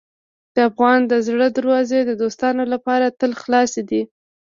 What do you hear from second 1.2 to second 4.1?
زړه دروازې د دوستانو لپاره تل خلاصې دي.